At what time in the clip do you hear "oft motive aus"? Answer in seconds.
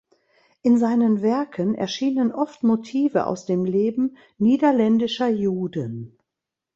2.31-3.45